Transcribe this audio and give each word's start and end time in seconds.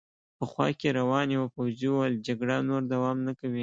په 0.37 0.43
خوا 0.51 0.67
کې 0.79 0.89
روان 0.99 1.27
یوه 1.35 1.47
پوځي 1.55 1.87
وویل: 1.89 2.15
جګړه 2.27 2.55
نور 2.69 2.81
دوام 2.93 3.17
نه 3.27 3.33
کوي. 3.39 3.59